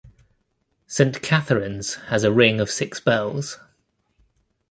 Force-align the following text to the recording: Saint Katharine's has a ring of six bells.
Saint 0.87 1.21
Katharine's 1.21 1.93
has 2.09 2.23
a 2.23 2.31
ring 2.33 2.59
of 2.59 2.71
six 2.71 2.99
bells. 2.99 3.59